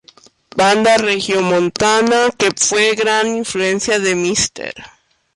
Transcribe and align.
Banda 0.55 0.97
regiomontana 0.97 2.31
que 2.35 2.49
fue 2.57 2.95
gran 2.95 3.27
influencia 3.37 3.99
de 3.99 4.15
Mr. 4.15 4.73